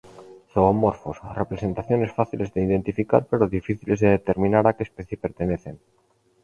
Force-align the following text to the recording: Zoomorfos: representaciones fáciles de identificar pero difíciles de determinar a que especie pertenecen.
Zoomorfos: 0.53 1.17
representaciones 1.41 2.11
fáciles 2.17 2.49
de 2.55 2.61
identificar 2.67 3.21
pero 3.29 3.53
difíciles 3.57 3.99
de 4.03 4.13
determinar 4.17 4.63
a 4.65 4.75
que 4.75 4.87
especie 4.89 5.17
pertenecen. 5.25 5.75